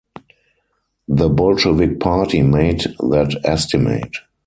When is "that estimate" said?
3.01-4.17